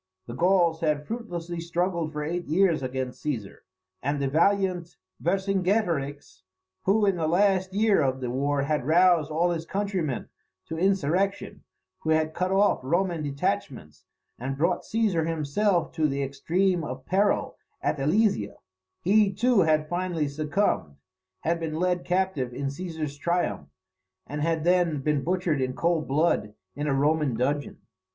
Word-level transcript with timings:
The 0.25 0.33
Gauls 0.33 0.79
had 0.79 1.05
fruitlessly 1.05 1.59
struggled 1.59 2.11
for 2.11 2.23
eight 2.23 2.45
years 2.47 2.81
against 2.81 3.21
Caesar; 3.21 3.61
and 4.01 4.19
the 4.19 4.27
valiant 4.27 4.97
Vercingetorix, 5.21 6.41
who 6.85 7.05
in 7.05 7.17
the 7.17 7.27
last 7.27 7.71
year 7.73 8.01
of 8.01 8.19
the 8.19 8.31
war 8.31 8.63
had 8.63 8.87
roused 8.87 9.29
all 9.29 9.51
his 9.51 9.67
countrymen 9.67 10.27
to 10.65 10.75
insurrection, 10.75 11.61
who 11.99 12.09
had 12.09 12.33
cut 12.33 12.51
off 12.51 12.79
Roman 12.81 13.21
detachments, 13.21 14.03
and 14.39 14.57
brought 14.57 14.83
Caesar 14.85 15.25
himself 15.25 15.91
to 15.91 16.07
the 16.07 16.23
extreme 16.23 16.83
of 16.83 17.05
peril 17.05 17.57
at 17.79 17.99
Alesia 17.99 18.55
he, 19.03 19.31
too, 19.31 19.59
had 19.61 19.87
finally 19.87 20.27
succumbed, 20.27 20.95
had 21.41 21.59
been 21.59 21.75
led 21.75 22.03
captive 22.05 22.55
in 22.55 22.71
Caesar's 22.71 23.17
triumph, 23.19 23.69
and 24.25 24.41
had 24.41 24.63
then 24.63 24.99
been 25.01 25.23
butchered 25.23 25.61
in 25.61 25.75
cold 25.75 26.07
blood 26.07 26.55
in 26.75 26.87
a 26.87 26.93
Roman 26.95 27.35
dungeon. 27.37 27.77